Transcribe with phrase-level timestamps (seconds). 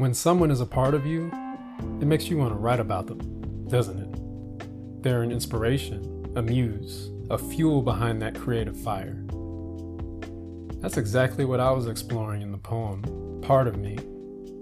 [0.00, 1.30] When someone is a part of you,
[2.00, 3.18] it makes you want to write about them,
[3.68, 5.02] doesn't it?
[5.02, 9.22] They're an inspiration, a muse, a fuel behind that creative fire.
[10.80, 13.96] That's exactly what I was exploring in the poem, Part of Me,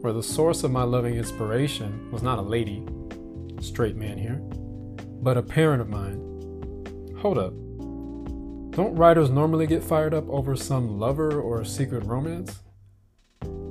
[0.00, 2.84] where the source of my loving inspiration was not a lady,
[3.60, 4.40] straight man here,
[5.22, 6.18] but a parent of mine.
[7.20, 7.52] Hold up.
[8.72, 12.58] Don't writers normally get fired up over some lover or secret romance?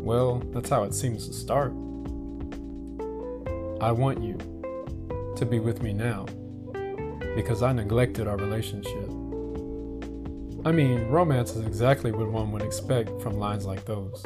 [0.07, 1.73] Well, that's how it seems to start.
[3.81, 4.37] I want you
[5.35, 6.27] to be with me now
[7.35, 9.09] because I neglected our relationship.
[10.65, 14.23] I mean, romance is exactly what one would expect from lines like those.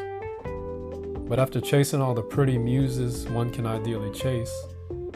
[1.27, 4.53] But after chasing all the pretty muses one can ideally chase,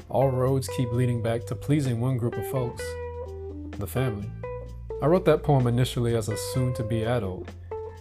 [0.09, 2.83] all roads keep leading back to pleasing one group of folks
[3.77, 4.31] the family.
[4.99, 7.49] I wrote that poem initially as a soon to be adult,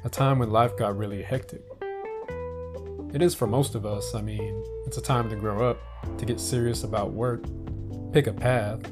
[0.03, 1.60] a time when life got really hectic.
[3.14, 4.12] It is for most of us.
[4.16, 5.78] I mean, it's a time to grow up,
[6.18, 7.44] to get serious about work,
[8.12, 8.84] pick a path,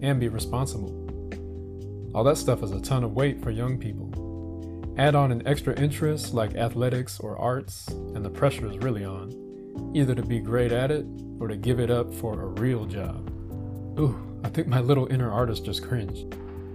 [0.00, 0.92] and be responsible.
[2.14, 4.12] All that stuff is a ton of weight for young people.
[4.96, 9.32] Add on an extra interest like athletics or arts, and the pressure is really on,
[9.92, 11.04] either to be great at it
[11.40, 13.28] or to give it up for a real job.
[13.98, 16.32] Ooh, I think my little inner artist just cringed.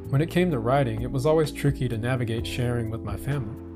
[0.09, 3.68] When it came to writing, it was always tricky to navigate sharing with my family.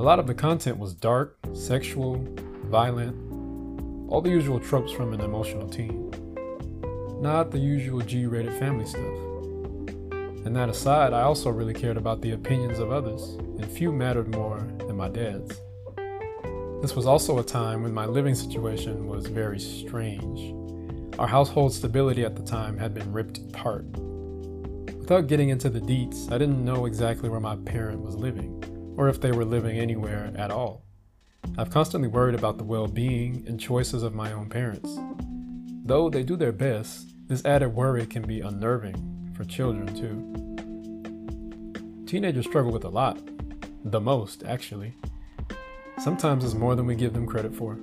[0.00, 2.26] A lot of the content was dark, sexual,
[2.70, 3.14] violent,
[4.10, 6.10] all the usual tropes from an emotional teen.
[7.20, 9.18] Not the usual G rated family stuff.
[10.46, 14.34] And that aside, I also really cared about the opinions of others, and few mattered
[14.34, 15.60] more than my dad's.
[16.80, 20.54] This was also a time when my living situation was very strange.
[21.18, 23.84] Our household stability at the time had been ripped apart.
[24.96, 28.64] Without getting into the deets, I didn't know exactly where my parent was living
[28.96, 30.84] or if they were living anywhere at all.
[31.56, 34.98] I've constantly worried about the well being and choices of my own parents.
[35.84, 40.36] Though they do their best, this added worry can be unnerving for children too.
[42.06, 43.18] Teenagers struggle with a lot,
[43.84, 44.94] the most, actually.
[45.98, 47.76] Sometimes it's more than we give them credit for.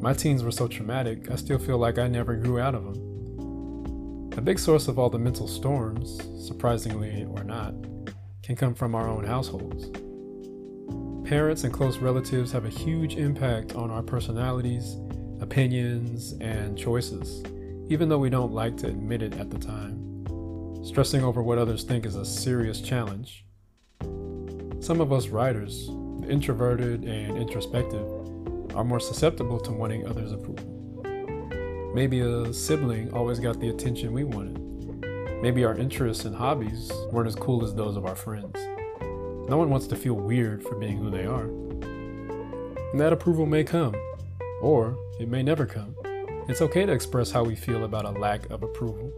[0.00, 4.32] My teens were so traumatic, I still feel like I never grew out of them.
[4.36, 7.74] A big source of all the mental storms, surprisingly or not,
[8.42, 9.90] can come from our own households.
[11.24, 14.96] Parents and close relatives have a huge impact on our personalities,
[15.40, 17.44] opinions, and choices,
[17.88, 19.98] even though we don't like to admit it at the time.
[20.84, 23.46] Stressing over what others think is a serious challenge.
[24.80, 25.88] Some of us writers,
[26.28, 28.04] introverted and introspective,
[28.74, 30.72] are more susceptible to wanting others' approval.
[31.94, 34.58] Maybe a sibling always got the attention we wanted.
[35.40, 38.56] Maybe our interests and hobbies weren't as cool as those of our friends.
[39.48, 41.44] No one wants to feel weird for being who they are.
[42.92, 43.94] And that approval may come,
[44.60, 45.94] or it may never come.
[46.48, 49.12] It's okay to express how we feel about a lack of approval.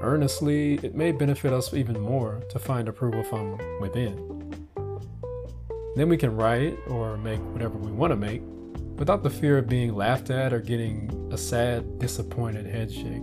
[0.00, 4.16] Earnestly, it may benefit us even more to find approval from within.
[5.96, 8.42] Then we can write or make whatever we want to make
[8.96, 13.22] without the fear of being laughed at or getting a sad, disappointed headshake.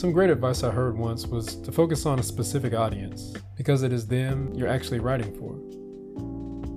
[0.00, 3.92] Some great advice I heard once was to focus on a specific audience because it
[3.92, 5.52] is them you're actually writing for.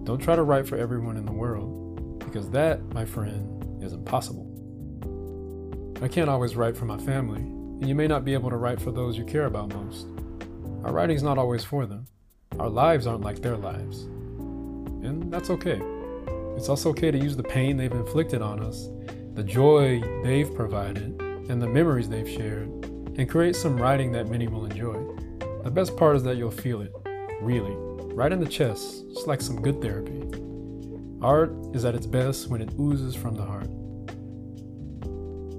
[0.04, 4.46] Don't try to write for everyone in the world because that, my friend, is impossible.
[6.02, 8.82] I can't always write for my family, and you may not be able to write
[8.82, 10.06] for those you care about most.
[10.84, 12.08] Our writing's not always for them.
[12.60, 14.02] Our lives aren't like their lives.
[14.02, 15.82] And that's okay.
[16.58, 18.90] It's also okay to use the pain they've inflicted on us,
[19.34, 22.83] the joy they've provided, and the memories they've shared
[23.18, 24.94] and create some writing that many will enjoy.
[25.64, 26.92] The best part is that you'll feel it,
[27.42, 27.74] really,
[28.14, 30.24] right in the chest, just like some good therapy.
[31.22, 33.70] Art is at its best when it oozes from the heart.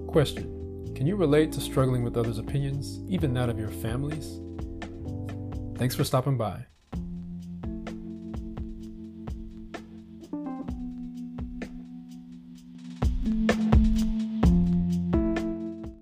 [0.09, 4.41] Question Can you relate to struggling with others' opinions, even that of your families?
[5.79, 6.67] Thanks for stopping by.